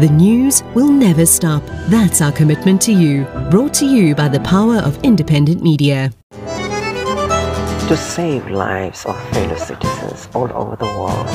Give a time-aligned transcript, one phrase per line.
[0.00, 1.62] The news will never stop.
[1.88, 3.26] That's our commitment to you.
[3.48, 6.10] Brought to you by the power of independent media.
[6.32, 11.28] To save lives of fellow citizens all over the world,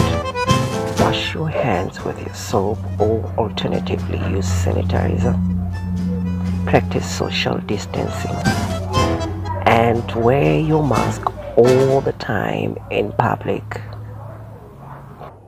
[0.99, 5.39] wash your hands with your soap or alternatively use sanitizer.
[6.65, 8.35] Practice social distancing
[9.67, 13.81] and wear your mask all the time in public.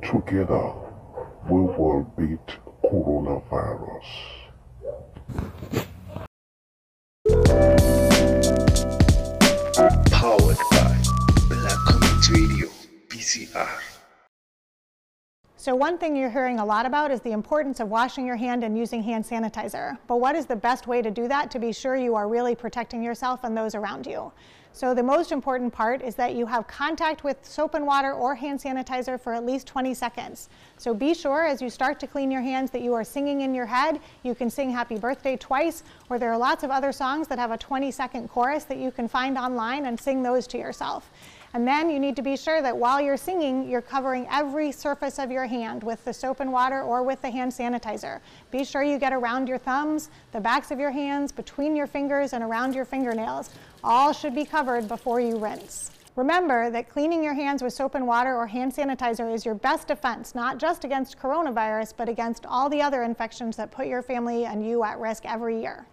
[0.02, 0.72] Together,
[1.50, 4.06] we will beat coronavirus.
[10.12, 11.02] Powered by
[11.50, 12.68] Black Community Radio,
[13.10, 13.82] BCR.
[15.58, 18.64] So one thing you're hearing a lot about is the importance of washing your hand
[18.64, 19.96] and using hand sanitizer.
[20.08, 22.56] But what is the best way to do that to be sure you are really
[22.56, 24.32] protecting yourself and those around you?
[24.74, 28.36] So the most important part is that you have contact with soap and water or
[28.36, 30.48] hand sanitizer for at least 20 seconds.
[30.78, 33.54] So be sure as you start to clean your hands that you are singing in
[33.54, 34.00] your head.
[34.24, 37.52] You can sing happy birthday twice, or there are lots of other songs that have
[37.52, 41.12] a 20 second chorus that you can find online and sing those to yourself.
[41.54, 45.20] And then you need to be sure that while you're singing, you're covering every surface
[45.20, 48.22] of your hand with the soap and water or with the hand sanitizer.
[48.52, 52.32] Be sure you get around your thumbs, the backs of your hands, between your fingers,
[52.32, 53.50] and around your fingernails.
[53.84, 55.90] All should be covered before you rinse.
[56.16, 59.88] Remember that cleaning your hands with soap and water or hand sanitizer is your best
[59.88, 64.46] defense, not just against coronavirus, but against all the other infections that put your family
[64.46, 65.88] and you at risk every year.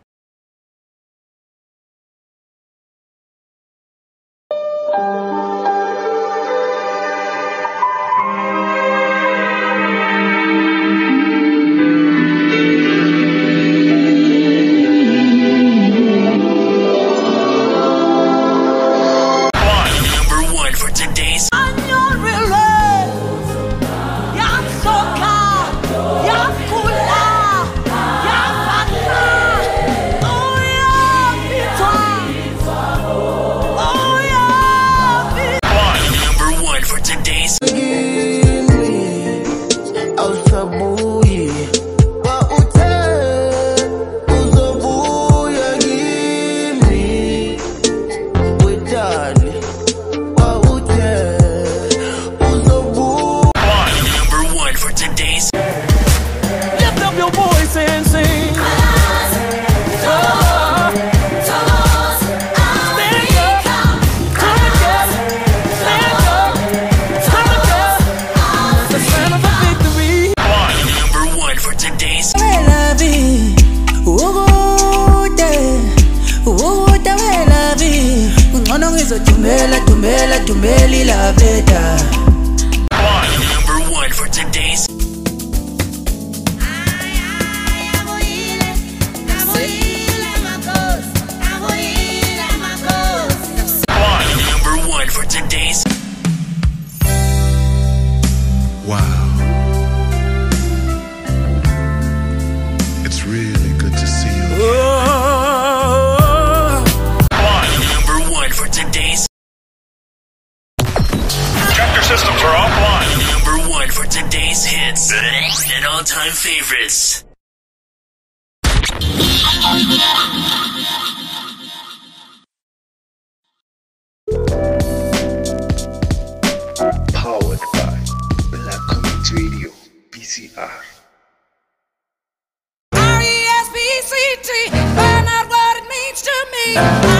[133.99, 137.18] R-E-S-P-E-C-T, find out what it means to me.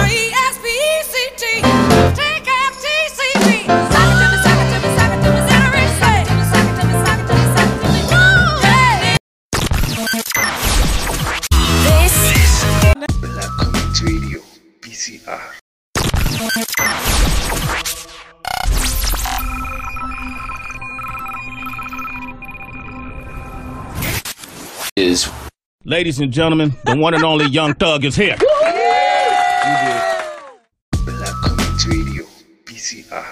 [25.89, 28.37] Ladies and gentlemen, the one and only Young Thug is here.
[28.37, 28.75] Black
[31.43, 32.25] Community Radio,
[32.67, 33.25] BCR.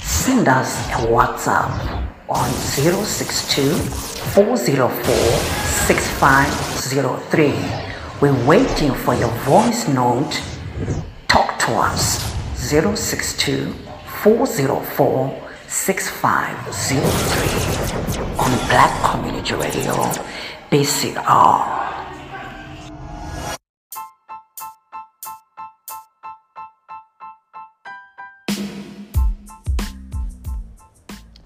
[0.00, 3.74] Send us a WhatsApp on 062
[4.32, 7.52] 404 6503.
[8.22, 10.40] We're waiting for your voice note
[11.28, 12.22] Talk to us
[12.54, 13.74] 062
[14.22, 18.00] 404 6503
[18.38, 19.94] on Black Community Radio,
[20.70, 21.80] BCR.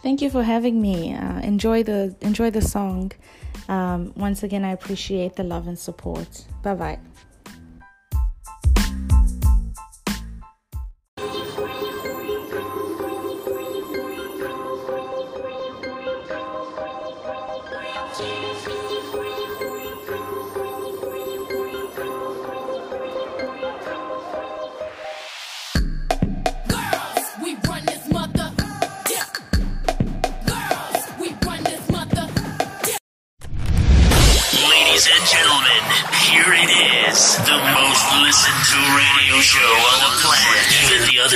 [0.03, 1.15] Thank you for having me.
[1.15, 3.13] Uh, enjoy the enjoy the song.
[3.71, 6.45] Um, once again, I appreciate the love and support.
[6.63, 6.99] Bye bye.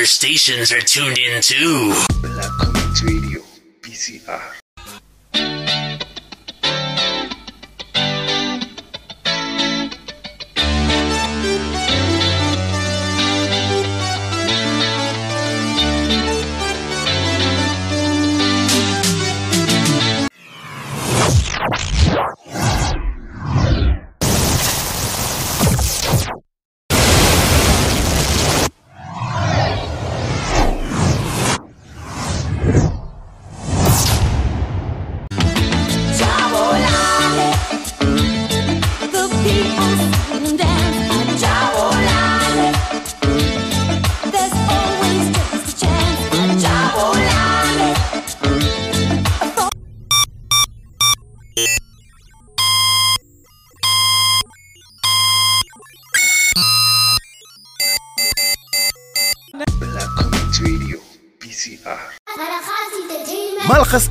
[0.08, 1.92] Stations are tuned in too.
[2.22, 2.50] Black
[3.02, 3.42] Radio.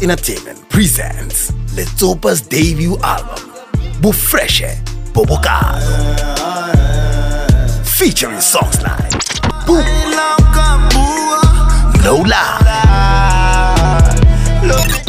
[0.09, 3.51] Entertainment presents Letsopa's debut album,
[3.99, 4.73] Bufreshe
[5.11, 5.83] Bobokado.
[7.85, 9.11] Featuring songs like
[9.65, 9.73] Boo,
[12.05, 12.57] Lola,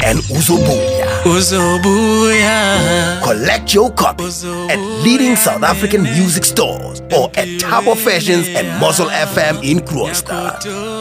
[0.02, 1.06] and Uzobuya.
[1.22, 3.22] Uzobuya.
[3.22, 9.06] Collect your copy at leading South African music stores or at Tabo Fashions and Muzzle
[9.06, 10.58] FM in Kroonstad.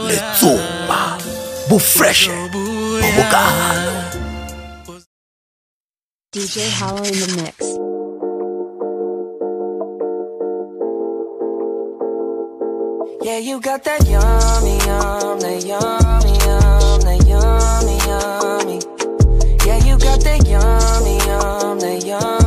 [0.07, 1.17] Letsopa,
[1.67, 2.29] Bufreshe
[3.01, 3.93] Bobokado.
[6.33, 7.57] DJ Hollow in the mix.
[13.23, 18.79] Yeah, you got that yummy, yum, that yummy, yum, that yummy, yummy.
[19.65, 22.46] Yeah, you got that yummy, yum, that yummy,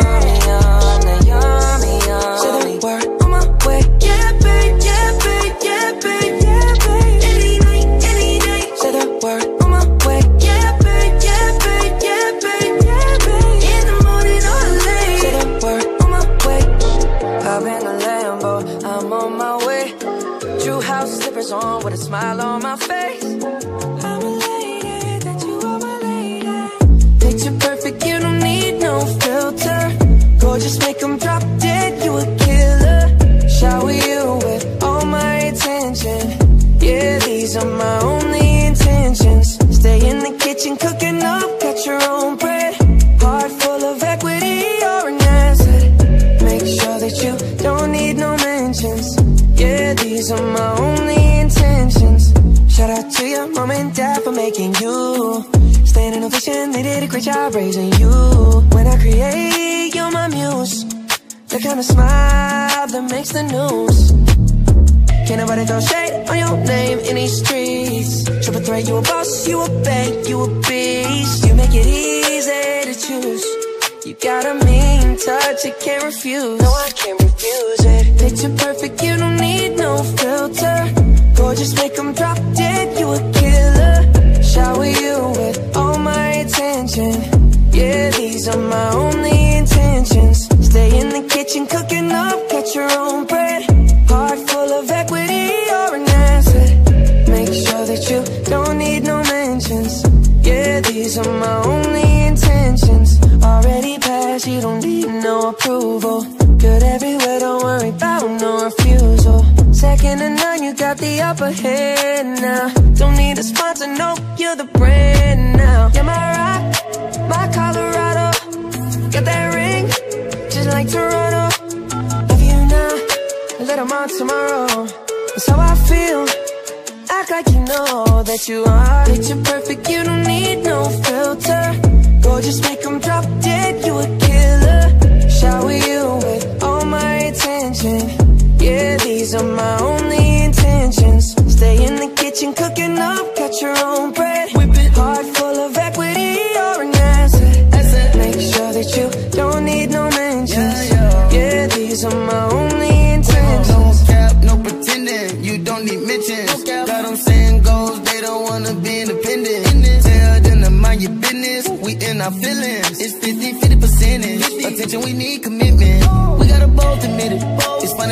[63.41, 64.11] the news.
[65.27, 68.25] Can't nobody throw shade on your name in these streets.
[68.43, 71.45] Triple threat, you a boss, you a bank, you a beast.
[71.45, 73.45] You make it easy to choose.
[74.05, 76.59] You got a mean touch, you can't refuse.
[76.61, 78.19] No, I can't refuse it.
[78.19, 78.53] Picture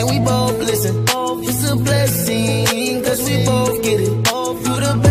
[0.10, 1.06] we both listen.
[1.42, 4.24] It's a blessing, cause we both get it.
[4.64, 5.09] through the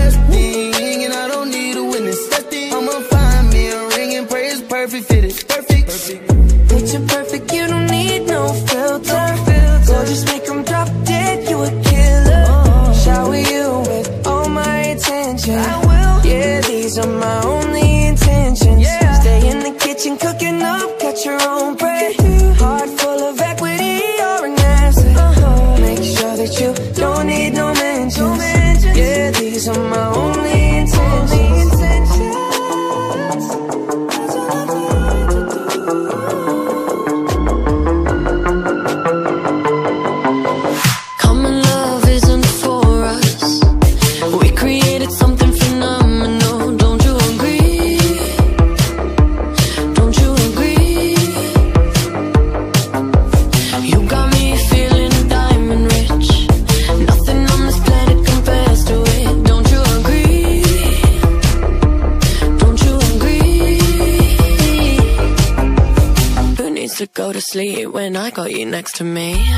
[68.39, 69.58] got you next to me.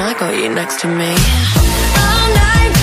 [0.00, 1.10] I got you next to me.
[2.00, 2.79] All night.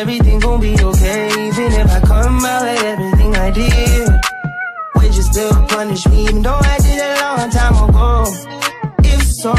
[0.00, 1.28] Everything gon' be okay.
[1.28, 4.08] Even if I come out with everything I did,
[4.96, 6.22] would you still punish me?
[6.24, 8.24] Even though I did it a long time ago.
[9.04, 9.52] If so,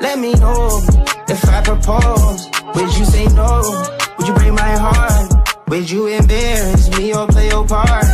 [0.00, 0.80] let me know.
[1.28, 3.60] If I propose, would you say no?
[4.16, 5.28] Would you break my heart?
[5.68, 8.06] Would you embarrass me or play your part?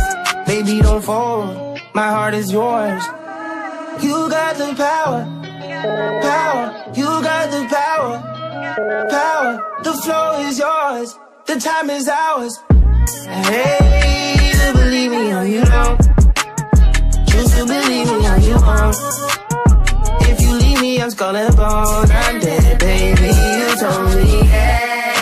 [0.45, 1.79] Baby, don't fold.
[1.93, 3.03] My heart is yours.
[4.03, 5.23] You got the power,
[6.21, 6.65] power.
[6.95, 8.13] You got the power,
[9.09, 9.81] power.
[9.83, 11.17] The flow is yours.
[11.49, 12.61] The time is ours.
[13.25, 15.97] Hey, you believe me or you don't.
[17.27, 18.95] Choose to believe me or you won't.
[20.29, 22.11] If you leave me, I'm skull and bone.
[22.11, 23.33] I'm dead, baby.
[23.33, 24.39] You told me.
[24.45, 25.18] Let's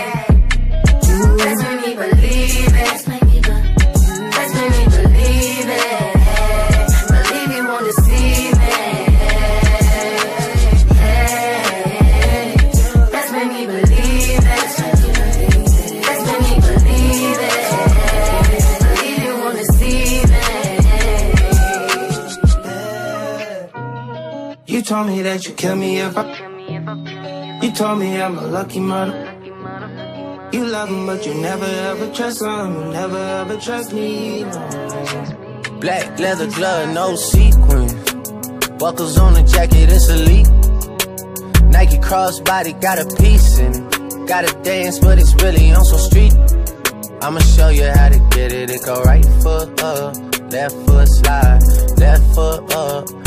[24.88, 27.60] told me that you kill me if I.
[27.62, 29.36] You told me I'm a lucky mother.
[30.54, 32.94] You love him, but you never ever trust him.
[32.94, 34.46] Never ever trust me.
[35.82, 37.88] Black leather glove, no sequin.
[38.78, 40.48] Buckles on the jacket, it's elite.
[41.66, 44.28] Nike crossbody got a piece in it.
[44.28, 46.34] Gotta dance, but it's really on some street.
[47.22, 48.70] I'ma show you how to get it.
[48.70, 50.16] It go right foot up,
[50.50, 51.60] left foot slide,
[51.98, 53.27] left foot up,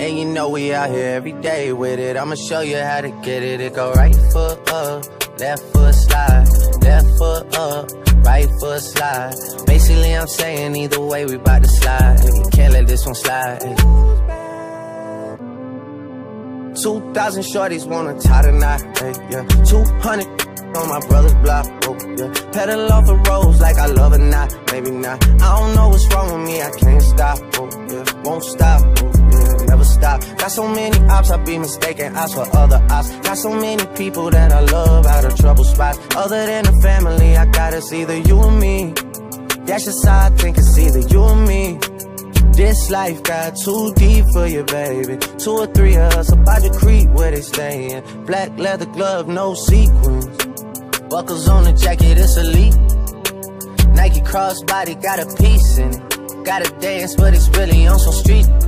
[0.00, 2.16] And you know we out here every day with it.
[2.16, 3.60] I'ma show you how to get it.
[3.60, 5.04] It go right foot up,
[5.40, 6.46] left foot slide,
[6.82, 7.90] left foot up,
[8.24, 9.34] right foot slide.
[9.66, 12.20] Basically, I'm saying either way, we bout to slide.
[12.52, 13.58] Can't let this one slide.
[16.80, 18.80] 2,000 shorties wanna tie the knot,
[19.32, 19.42] yeah.
[19.64, 22.30] 200 on my brother's block, oh, yeah.
[22.52, 25.24] Pedal off the roads like I love it, not, maybe not.
[25.42, 28.22] I don't know what's wrong with me, I can't stop, oh, yeah.
[28.22, 29.07] Won't stop, oh.
[29.78, 30.20] Never stop.
[30.38, 33.10] Got so many ops, I be mistaken ops for other ops.
[33.18, 35.98] Got so many people that I love out of trouble spots.
[36.16, 38.92] Other than the family, I got it's either you or me.
[39.66, 41.78] That's just how I think it's either you or me.
[42.54, 45.16] This life got too deep for you, baby.
[45.38, 48.02] Two or three of us about to creep where they stayin'.
[48.26, 50.26] Black leather glove, no sequins.
[51.08, 52.74] Buckles on the jacket, it's elite.
[53.94, 56.44] Nike crossbody got a piece in it.
[56.44, 58.67] Gotta dance, but it's really on some street.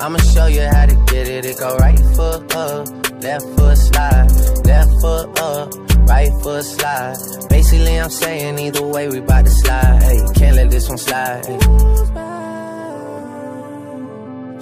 [0.00, 1.44] I'ma show you how to get it.
[1.44, 2.88] It go right foot up,
[3.22, 4.30] left foot slide,
[4.64, 5.74] left foot up,
[6.08, 7.16] right foot slide.
[7.48, 10.02] Basically, I'm saying either way, we bout to slide.
[10.02, 12.25] Hey, can't let this one slide.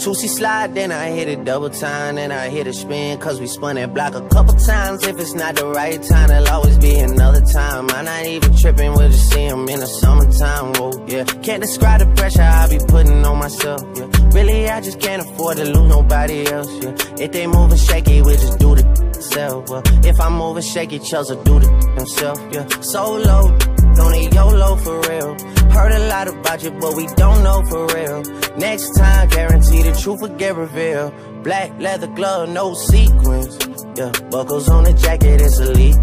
[0.05, 3.47] Toosie slide, then I hit it double time, then I hit a spin, cause we
[3.47, 5.03] spun that block a couple times.
[5.03, 7.89] If it's not the right time, there'll always be another time.
[7.89, 11.25] I'm not even tripping, we'll just see 'em in the summertime, whoa, yeah.
[11.43, 14.05] Can't describe the pressure I be putting on myself, yeah.
[14.35, 16.93] Really, I just can't afford to lose nobody else, yeah.
[17.25, 19.83] If they moving shaky, we just do the themselves, well.
[20.05, 22.67] If I'm moving shaky, Chelsea do the himself, yeah.
[22.83, 23.57] Solo,
[23.95, 25.37] don't YOLO for real.
[25.71, 28.23] Heard a lot about you, but we don't know for real.
[28.57, 31.13] Next time, guarantee the truth will get revealed.
[31.43, 33.59] Black leather glove, no sequins.
[33.97, 35.97] Yeah, buckles on the jacket, it's elite.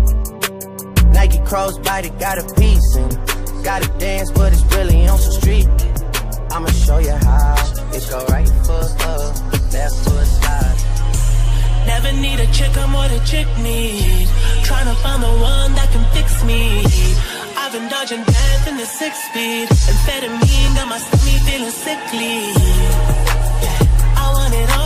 [1.14, 3.10] Nike crossbody got a piece in.
[3.64, 5.68] Gotta dance, but it's really on some street.
[6.52, 7.56] I'ma show you how.
[7.94, 10.78] It go right foot up, left foot slide.
[11.88, 14.28] Never need a chick, I'm what a chick need.
[14.64, 17.41] Tryna find the one that can fix me.
[17.72, 19.70] Been dodging death in the six speed.
[19.70, 22.52] Amphetamine got my stomach feeling sickly.
[24.18, 24.81] I want it all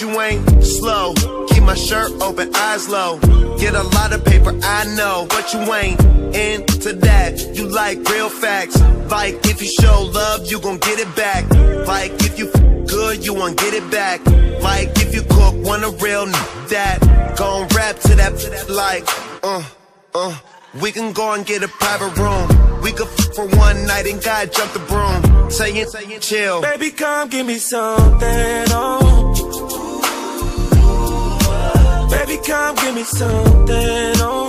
[0.00, 1.14] you ain't slow.
[1.48, 3.18] Keep my shirt open, eyes low.
[3.58, 6.00] Get a lot of paper, I know, but you ain't
[6.34, 7.38] into that.
[7.54, 8.80] You like real facts.
[9.10, 11.48] Like if you show love, you gon' get it back.
[11.86, 12.50] Like if you
[12.86, 14.24] good, you won't get it back.
[14.62, 17.34] Like if you cook, want a real that.
[17.36, 19.04] Gon' rap to that, to that like,
[19.42, 19.64] uh,
[20.14, 20.38] uh.
[20.80, 22.80] We can go and get a private room.
[22.80, 25.50] We could f- for one night and God jump the broom.
[25.50, 26.62] Saying, saying, chill.
[26.62, 29.89] Baby, come give me something, oh.
[32.30, 34.46] Baby, come give me something, oh.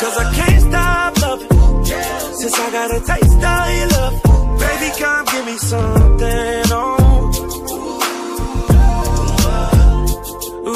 [0.00, 1.84] Cause I can't stop loving.
[2.34, 4.14] Since I got a taste of your love.
[4.58, 6.96] Baby, come give me something, oh.
[10.66, 10.72] Ooh.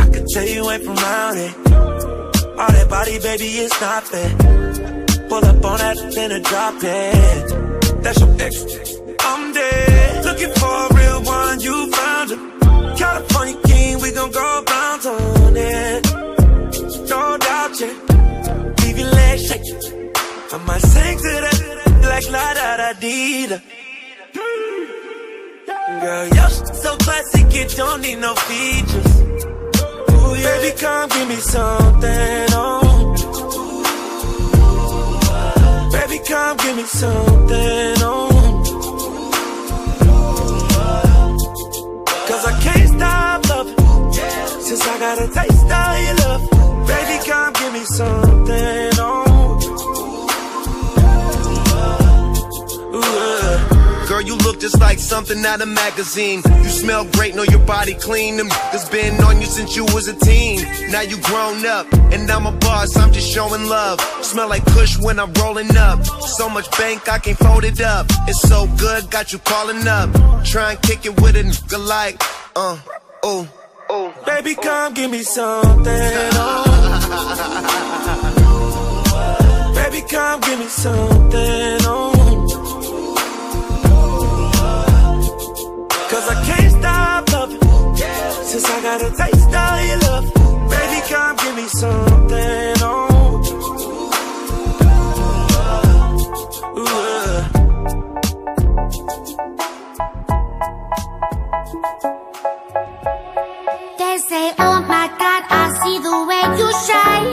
[0.00, 1.56] I could tell you ain't from around it.
[2.58, 4.36] All that body, baby, it's not fair.
[5.30, 8.02] Pull up on that, then drop it.
[8.02, 8.66] That's your ex.
[9.20, 10.24] I'm dead.
[10.26, 11.01] Looking for
[11.62, 12.38] you found it.
[12.98, 16.02] California king, we gon' go bounce on it.
[17.08, 17.94] No doubt, yeah.
[18.80, 20.10] Leave your legs shaking.
[20.52, 21.58] I might sing to that
[22.10, 23.58] like la da da dee da.
[26.00, 26.50] Girl, you're
[26.84, 29.12] so classic, it don't need no features.
[30.10, 30.58] Ooh, yeah.
[30.58, 32.80] Baby, come give me something, oh.
[35.92, 38.31] Baby, come give me something, oh.
[44.72, 46.86] Since I got a taste of your love.
[46.88, 49.60] Baby, come give me something, oh.
[52.94, 54.06] Ooh, uh.
[54.08, 56.40] Girl, you look just like something out of magazine.
[56.62, 58.38] You smell great, know your body clean.
[58.38, 60.64] Them has been on you since you was a teen.
[60.90, 62.96] Now you grown up, and I'm a boss.
[62.96, 64.00] I'm just showing love.
[64.24, 66.02] Smell like Kush when I'm rolling up.
[66.06, 68.06] So much bank I can't fold it up.
[68.26, 70.08] It's so good, got you calling up.
[70.46, 72.22] Try and kick it with a nigga like,
[72.56, 72.82] uh, oh,
[73.22, 73.61] oh.
[74.26, 76.64] Baby, come give me something, oh.
[79.74, 82.12] Baby, come give me something, oh.
[86.10, 87.60] Cause I can't stop loving.
[88.44, 90.24] Since I got a taste of your love.
[90.70, 93.11] Baby, come give me something, oh.
[106.28, 107.32] Way you shine.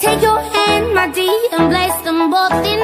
[0.00, 2.79] Take your hand, my dear, and place them both in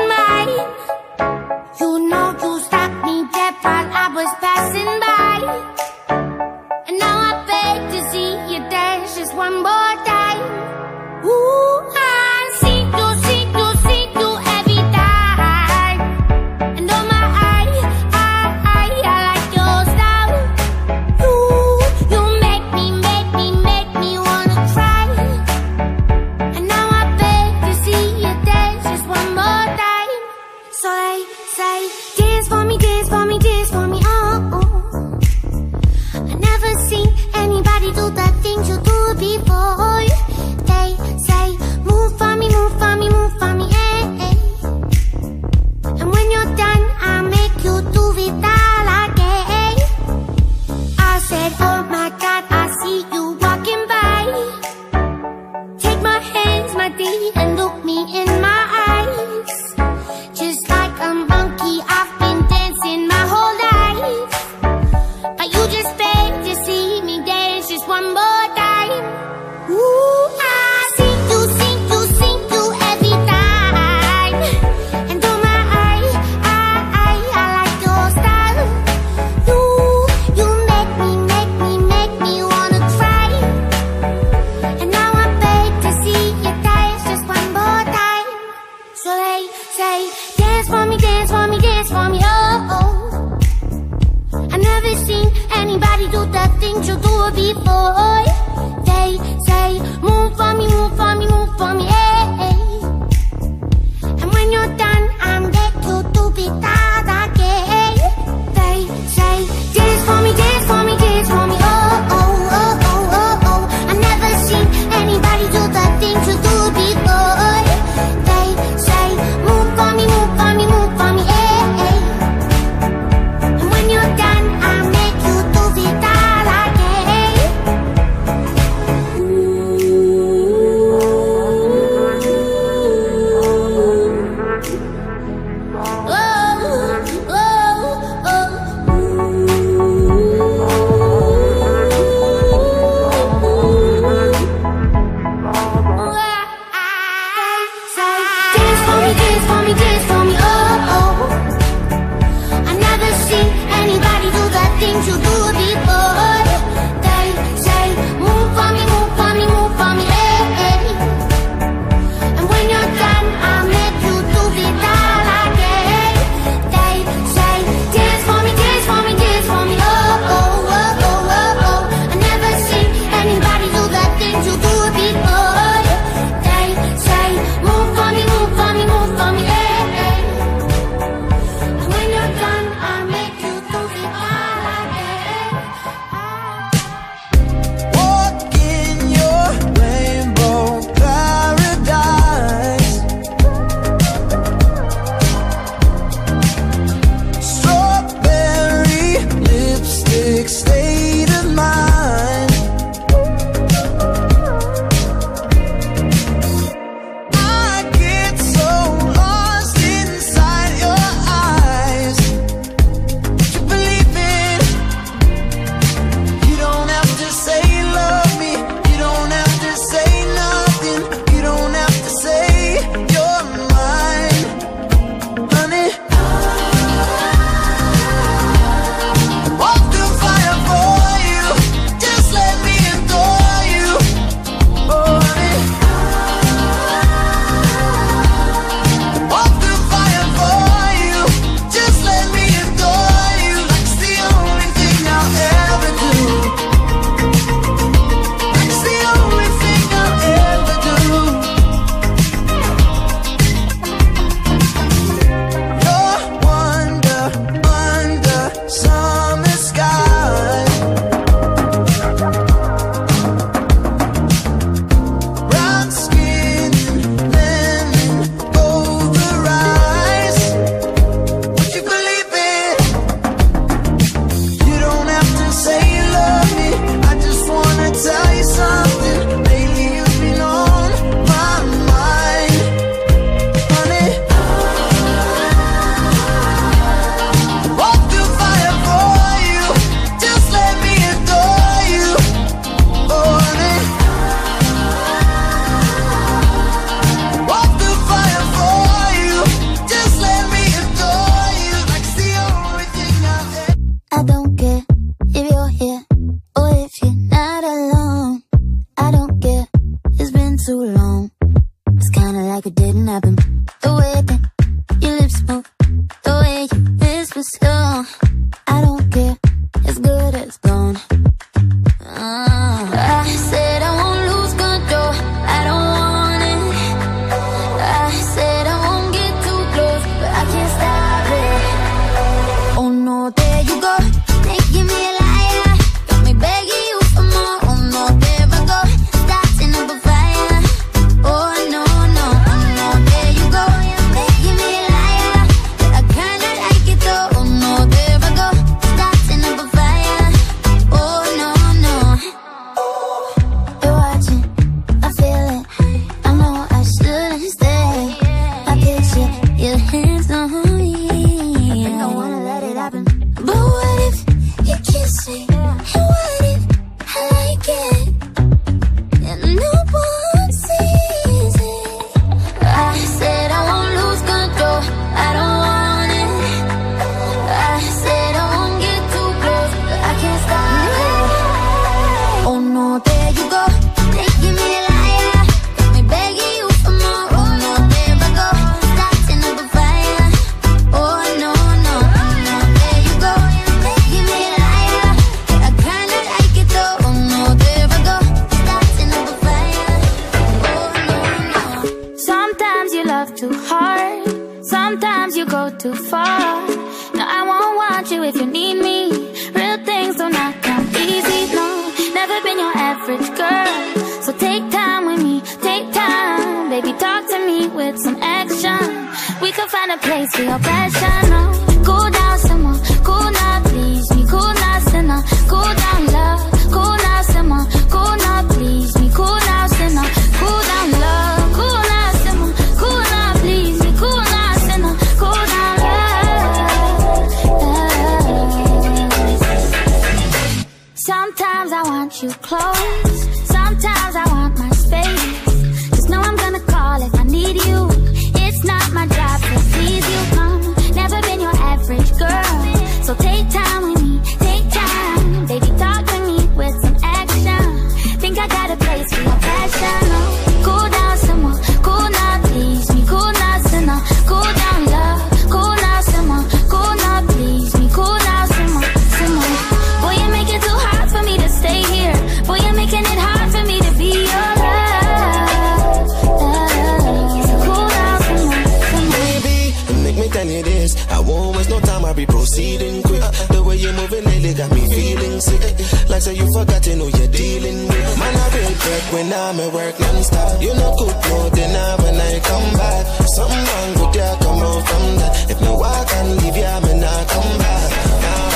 [489.17, 490.61] when I'm at work non-stop.
[490.61, 493.03] You know, cook more than I when I come back.
[493.37, 495.33] Something wrong with ya, come on from that.
[495.53, 497.89] If no, I can leave ya, man, I come back.
[498.25, 498.51] Nah.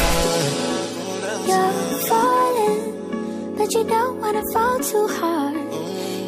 [1.50, 1.74] You're
[2.10, 2.82] falling,
[3.56, 5.56] but you don't wanna fall too hard.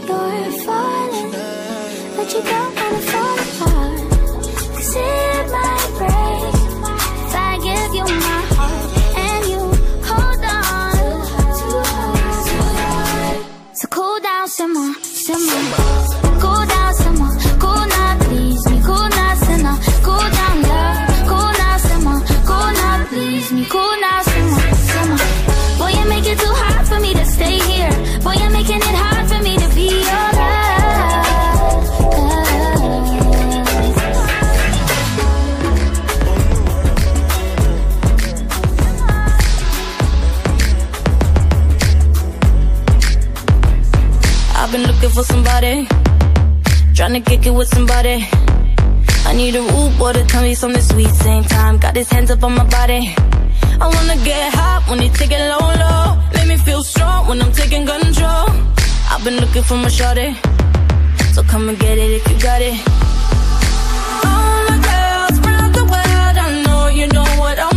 [0.09, 1.31] You're falling,
[2.17, 4.01] but you don't wanna fall apart.
[4.77, 4.97] Cause
[47.63, 48.19] with somebody.
[49.29, 51.13] I need a root water, tell me something sweet.
[51.27, 53.03] Same time, got his hands up on my body.
[53.85, 56.05] I wanna get hot when they take it low, low.
[56.35, 58.47] Make me feel strong when I'm taking control.
[59.13, 60.29] I've been looking for my shorty
[61.35, 62.77] So come and get it if you got it.
[64.27, 67.72] All my girls around the world I know you know what I'm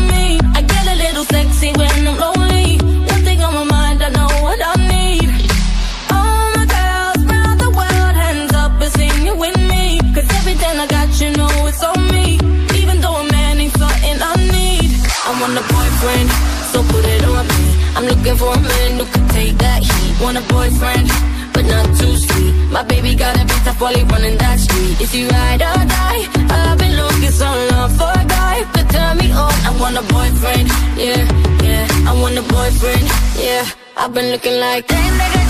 [20.36, 21.10] want a boyfriend,
[21.54, 22.54] but not too sweet.
[22.72, 25.02] My baby got a bit tough while he running that street.
[25.02, 26.24] Is he ride or die?
[26.50, 29.54] I've been looking so long for a guy, but turn me on.
[29.70, 30.68] I want a boyfriend,
[30.98, 31.24] yeah,
[31.64, 32.10] yeah.
[32.10, 33.06] I want a boyfriend,
[33.40, 33.66] yeah.
[33.98, 35.45] I've been looking like damn nigga.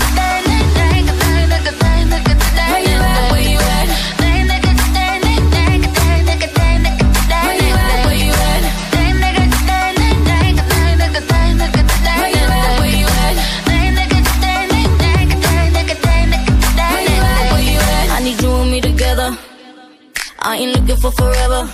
[20.48, 21.68] I ain't looking for forever.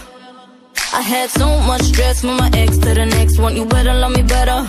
[0.95, 3.55] I had so much stress from my ex to the next one.
[3.55, 4.67] You better love me better.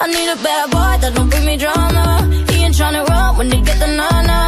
[0.00, 2.04] I need a bad boy that don't bring me drama.
[2.50, 4.38] He ain't tryna run when they get the nana.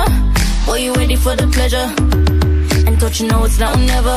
[0.67, 1.87] Boy, you ready for the pleasure?
[2.85, 4.17] And don't you know it's now or never?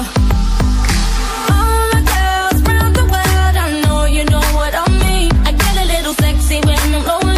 [1.53, 2.59] All my girls
[2.97, 5.31] the world, I know you know what I mean.
[5.45, 7.32] I get a little sexy when I'm lonely.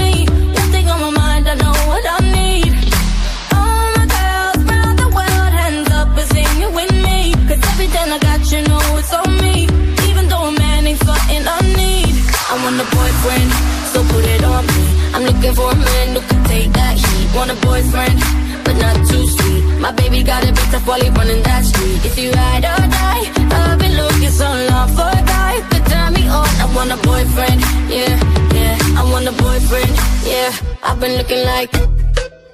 [12.48, 13.50] I want a boyfriend,
[13.91, 14.82] so put it on me.
[15.14, 17.28] I'm looking for a man who can take that heat.
[17.36, 18.20] Want a boyfriend,
[18.64, 19.64] but not too sweet.
[19.82, 22.06] My baby got a bit tough while he running that street.
[22.06, 26.14] If you ride or die, I've been looking so long for a guy could turn
[26.14, 26.46] me on.
[26.62, 28.14] I want a boyfriend, yeah,
[28.54, 28.78] yeah.
[29.00, 29.93] I want a boyfriend,
[30.30, 30.54] yeah.
[30.84, 31.74] I've been looking like.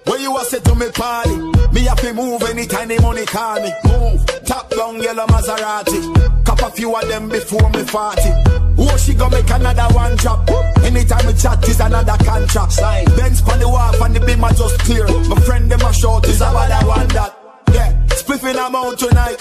[0.07, 1.35] Where you a say to me party?
[1.75, 3.71] Me have to move anytime the money call me.
[3.85, 4.25] Move.
[4.45, 6.45] Top down yellow Maserati.
[6.45, 8.60] Cop a few of them before me 40.
[8.77, 10.49] Oh, she gonna make another one drop.
[10.83, 12.71] Anytime we chat is another contract.
[12.73, 13.05] Sign.
[13.17, 15.07] Benz on the wharf and the beam are just clear.
[15.29, 17.37] My friend them a short is about that one that.
[17.73, 19.37] Yeah, spliffing amount tonight.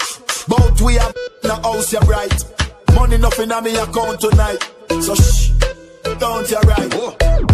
[0.47, 2.43] Both we have the house you bright.
[2.95, 4.61] Money nothing on me account tonight.
[5.01, 5.51] So shh,
[6.19, 7.51] don't you right.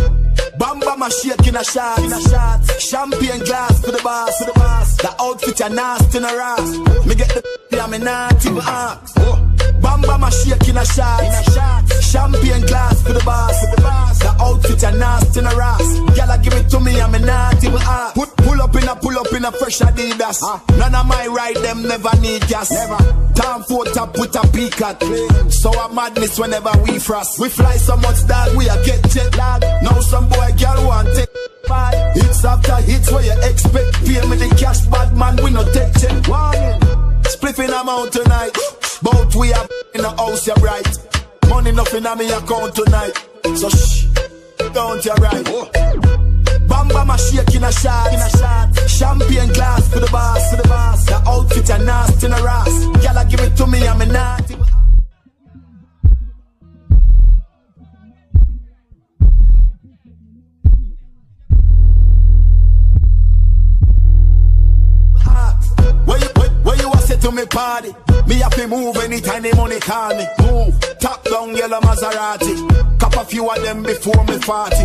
[0.60, 2.82] Bam bam a shake in a shot, in a shot.
[2.82, 4.98] Champagne glass for the boss, for the boss.
[4.98, 7.06] The outfit you nasty in a ass.
[7.06, 9.16] Me get the yeah, me not even ask.
[9.16, 9.47] Bam
[9.82, 12.02] bam a shake in a shot, a.
[12.02, 13.60] Champagne glass for the boss,
[14.20, 15.82] the outfit you nasty in a ass.
[16.16, 18.16] Gyal give it to me, I'm not even ask.
[18.16, 20.40] Put pull up in a pull up in a fresh Adidas.
[20.44, 20.64] Ah.
[20.78, 22.72] None of my ride them never need gas.
[22.72, 22.98] Never.
[23.34, 25.02] Time for top with a peacock.
[25.52, 27.40] So a madness whenever we frost.
[27.40, 29.62] We fly so much that we a get jet lag.
[29.84, 31.30] Now some boy girl want take
[31.68, 32.16] five.
[32.16, 33.94] Hits after hits where you expect.
[34.06, 36.28] Pay me the cash, bad man, we no take check.
[36.28, 36.80] Warning.
[37.28, 38.52] Spliffing amount tonight.
[39.02, 40.88] Both we are in the house, you're right.
[41.50, 43.14] Money nothing on me account tonight.
[43.56, 44.06] So shh,
[44.74, 45.46] don't you right.
[46.68, 48.90] Bam bam a shake in a shot, in a shot.
[48.90, 51.06] Champagne glass for the boss, for the boss.
[51.06, 52.70] The outfit you nasty in a ass.
[53.04, 54.56] Gyal give it to me, I'm a naughty.
[66.06, 67.94] Where you, where, where you a say to me party?
[68.28, 70.26] Me have to move anytime the money call me.
[70.44, 70.76] Move.
[71.00, 73.00] Top down yellow Maserati.
[73.00, 74.76] Cop a few of them before me 40.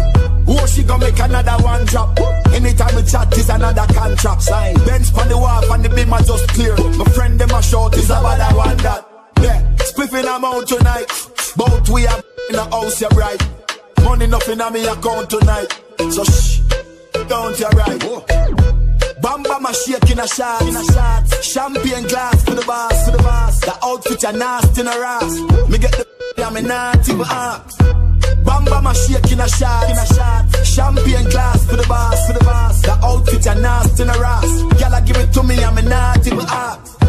[0.47, 2.19] Oh, she gonna make another one drop.
[2.53, 4.43] Anytime we chat is another contract.
[4.43, 4.75] Sign.
[4.87, 6.77] Benz on the wharf and the beam are just clear.
[6.97, 9.09] My friend them a short is about that one that.
[9.43, 11.07] Yeah, spliffing amount tonight.
[11.57, 13.43] Both we are in the house, you right.
[14.05, 15.67] Money nothing on me account tonight.
[15.99, 16.61] So shh,
[17.29, 18.03] don't you right.
[18.09, 18.72] Bam
[19.23, 21.45] bam a shake in a shot, in a shot.
[21.45, 23.61] Champagne glass for the boss, for the boss.
[23.61, 25.71] The outfit you nasty in a ass.
[25.71, 26.07] Me get the
[26.45, 27.79] I'm a not even ask.
[28.45, 30.67] Bam bam a shake in a shot, in a shot.
[30.67, 32.83] Champagne glass for the boss, for the boss.
[32.83, 34.53] The outfit you nasty in a ass.
[34.79, 37.02] Gyal give it to me, I'm not even ask.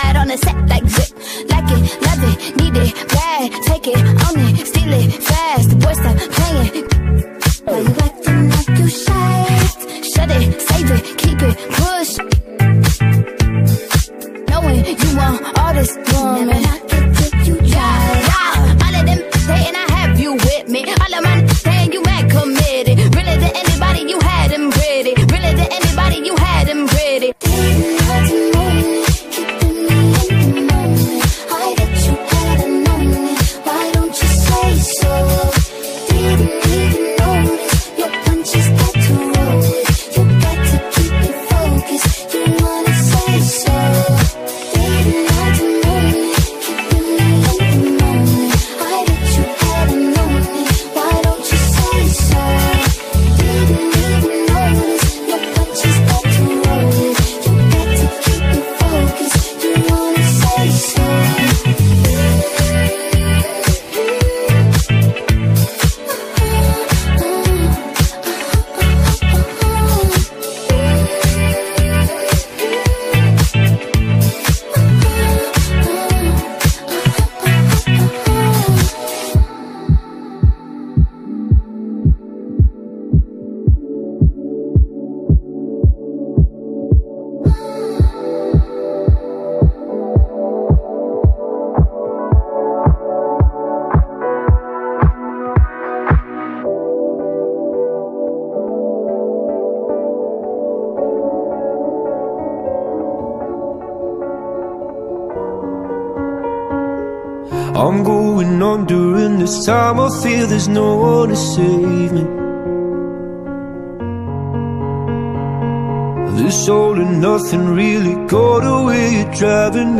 [0.00, 1.10] Quiet on the set like zip.
[1.50, 3.52] Like it, love it, need it, bad.
[3.66, 5.70] Take it, own it, steal it, fast.
[5.70, 6.86] The boy stop playing.
[7.64, 9.44] Why you acting like you shy?
[10.12, 12.12] Shut it, save it, keep it, push.
[14.48, 16.99] Knowing you want all this woman.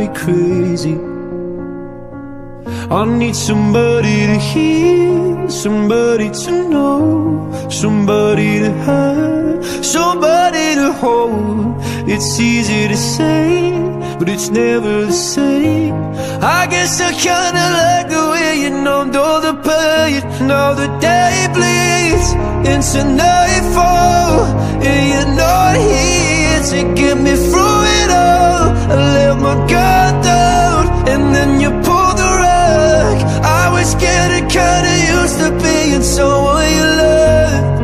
[0.01, 0.97] Me crazy.
[2.99, 6.99] I need somebody to hear, somebody to know,
[7.69, 11.75] somebody to have, somebody to hold.
[12.13, 13.45] It's easy to say,
[14.17, 15.95] but it's never the same.
[16.57, 20.21] I guess I kinda like the way you numbed all the pain.
[20.51, 22.27] Now the day bleeds
[22.71, 24.35] into nightfall,
[24.87, 26.30] and you're not here
[26.69, 28.69] to get me through it all.
[28.93, 30.81] I let my guard down,
[31.11, 33.17] and then you pulled the rug.
[33.61, 37.79] I was getting kinda used to being someone you loved.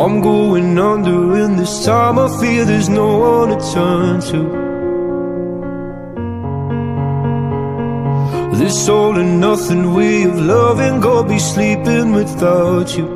[0.00, 4.66] I'm going under, and this time I feel there's no one to turn to.
[8.56, 13.15] This all and nothing way of loving, go be sleeping without you.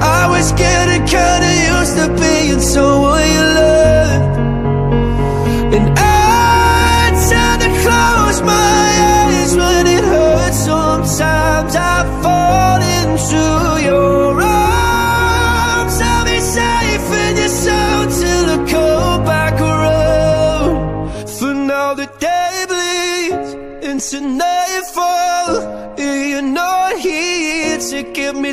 [0.00, 4.34] I was getting kinda used to being someone you loved,
[5.76, 10.58] and I tend to close my eyes when it hurts.
[10.70, 13.42] Sometimes I fall into
[13.88, 15.96] your arms.
[16.10, 20.76] I'll be safe in your soul till I come back around.
[21.36, 23.50] For now the day bleeds
[23.88, 25.50] into nightfall.
[25.98, 28.52] and You're not here to get me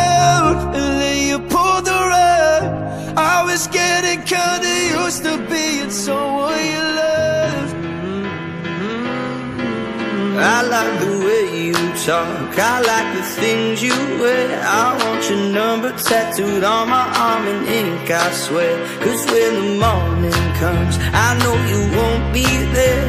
[12.11, 12.57] talk.
[12.73, 14.47] I like the things you wear.
[14.83, 18.75] I want your number tattooed on my arm in ink, I swear.
[19.03, 20.95] Cause when the morning comes,
[21.27, 22.47] I know you won't be
[22.77, 23.07] there.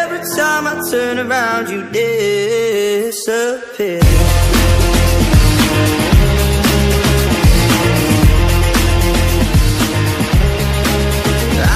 [0.00, 4.00] Every time I turn around, you disappear.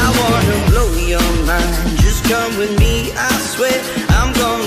[0.03, 1.75] I wanna blow your mind.
[2.05, 2.95] Just come with me,
[3.29, 4.00] I swear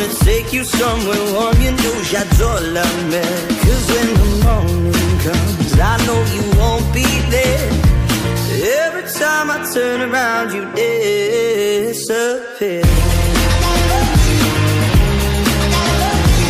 [0.04, 2.60] wanna take you somewhere warm, you know j'adore
[3.64, 7.72] Cause when the morning comes, I know you won't be there.
[8.86, 10.64] Every time I turn around, you
[11.94, 12.84] disappear.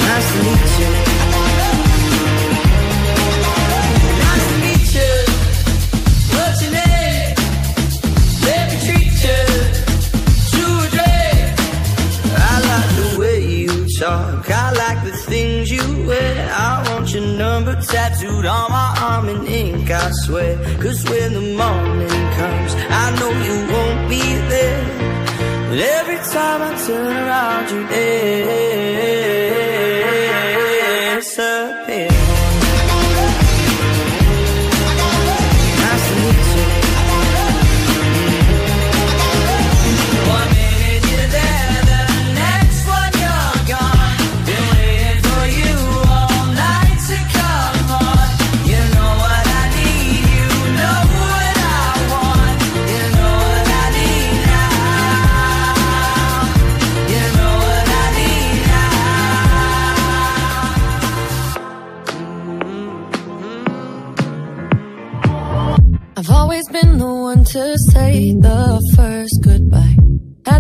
[0.07, 0.31] Nice
[17.83, 20.57] tattooed on my arm in ink, I swear.
[20.81, 24.85] Cause when the morning comes, I know you won't be there.
[25.69, 28.13] But every time I turn around, you're there.
[31.21, 31.82] Sir.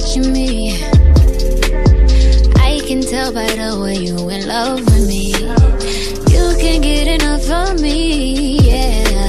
[0.00, 0.70] Touching me.
[2.56, 5.32] I can tell by the way you in love with me.
[6.32, 9.28] You can't get enough of me, yeah.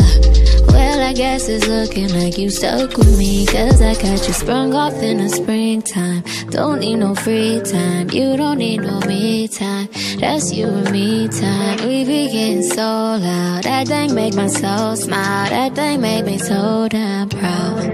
[0.68, 3.48] Well, I guess it's looking like you stuck with me.
[3.48, 6.24] Cause I got you sprung off in the springtime.
[6.52, 8.12] Don't need no free time.
[8.12, 9.90] You don't need no me time.
[10.20, 11.78] That's you and me time.
[11.88, 13.64] We be getting so loud.
[13.64, 15.50] That thing make my soul smile.
[15.50, 17.88] That thing make me so damn proud.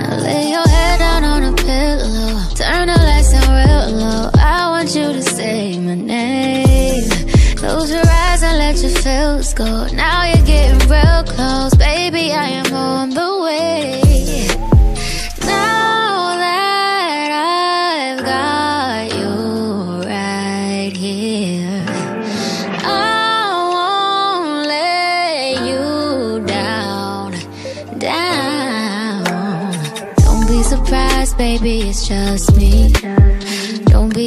[0.00, 0.77] Now lay your head
[1.68, 2.32] pillow.
[2.56, 4.30] Turn the lights down real low.
[4.56, 7.08] I want you to say my name.
[7.60, 9.70] Close your eyes and let your feels go.
[10.04, 11.74] Now you're getting real close.
[11.74, 13.27] Baby, I am on the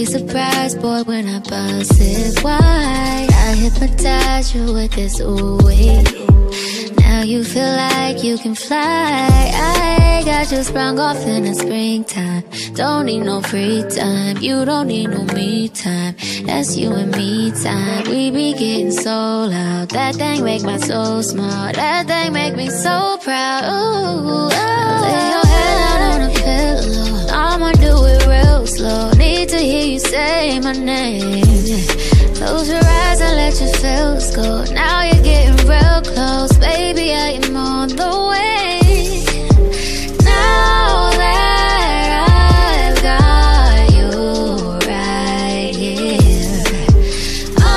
[0.05, 3.29] surprised, boy, when I bust it wide.
[3.31, 5.59] I hypnotize you with this ooh.
[7.21, 9.27] Now you feel like you can fly.
[9.53, 12.43] I got you sprung off in the springtime.
[12.73, 14.37] Don't need no free time.
[14.37, 16.15] You don't need no me time.
[16.45, 18.09] That's you and me time.
[18.09, 19.89] We be getting so loud.
[19.89, 21.73] That thing make my soul smile.
[21.73, 23.65] That thing make me so proud.
[23.65, 25.50] Ooh, oh.
[30.01, 31.43] Say my name.
[32.35, 34.63] Close your eyes and let your feels go.
[34.73, 37.13] Now you're getting real close, baby.
[37.13, 39.23] I am on the way.
[40.23, 44.09] Now that I've got you
[44.89, 46.63] right here,
[47.59, 47.71] I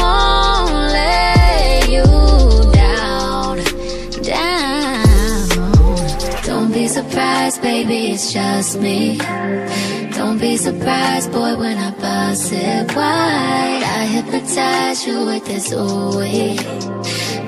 [0.00, 2.08] won't let you
[2.72, 3.56] down,
[4.22, 5.48] down.
[6.44, 9.18] Don't be surprised, baby, it's just me.
[10.40, 13.82] Be surprised, boy, when I bust it wide.
[13.82, 16.54] I hypnotize you with this wee.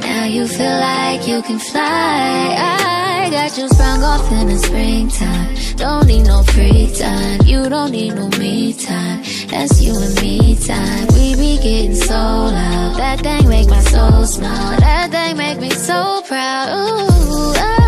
[0.01, 2.57] Now you feel like you can fly.
[2.59, 5.55] I got you sprung off in the springtime.
[5.77, 7.41] Don't need no free time.
[7.47, 9.23] You don't need no me time.
[9.49, 11.07] That's you and me time.
[11.15, 12.97] We be getting so loud.
[12.99, 14.81] That thing make my soul smile.
[14.81, 16.69] That thing make me so proud.
[16.75, 17.80] Ooh,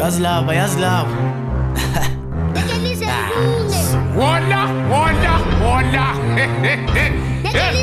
[0.00, 1.16] yazilapha yazilapha
[4.18, 4.60] wona
[4.92, 6.04] wona wona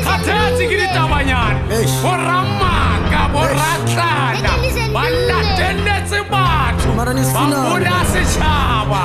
[0.02, 1.58] kgathatse ke ditabanyana
[2.02, 4.52] boramaka boratlana
[4.94, 7.04] ba lateletse batho ba
[7.66, 9.02] bona setšhaba